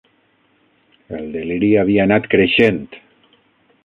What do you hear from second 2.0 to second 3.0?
anat creixent